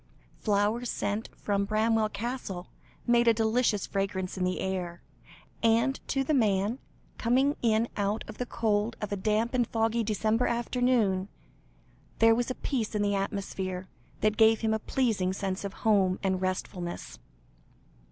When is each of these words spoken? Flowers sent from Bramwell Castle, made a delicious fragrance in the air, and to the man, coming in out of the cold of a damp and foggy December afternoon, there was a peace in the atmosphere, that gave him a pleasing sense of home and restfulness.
Flowers 0.39 0.89
sent 0.89 1.29
from 1.35 1.63
Bramwell 1.65 2.09
Castle, 2.09 2.65
made 3.05 3.27
a 3.27 3.35
delicious 3.35 3.85
fragrance 3.85 4.35
in 4.35 4.43
the 4.43 4.59
air, 4.59 5.03
and 5.61 5.99
to 6.07 6.23
the 6.23 6.33
man, 6.33 6.79
coming 7.19 7.55
in 7.61 7.87
out 7.95 8.23
of 8.27 8.39
the 8.39 8.47
cold 8.47 8.95
of 8.99 9.11
a 9.11 9.15
damp 9.15 9.53
and 9.53 9.67
foggy 9.67 10.01
December 10.03 10.47
afternoon, 10.47 11.27
there 12.17 12.33
was 12.33 12.49
a 12.49 12.55
peace 12.55 12.95
in 12.95 13.03
the 13.03 13.13
atmosphere, 13.13 13.87
that 14.21 14.37
gave 14.37 14.61
him 14.61 14.73
a 14.73 14.79
pleasing 14.79 15.33
sense 15.33 15.63
of 15.63 15.73
home 15.85 16.17
and 16.23 16.41
restfulness. 16.41 17.19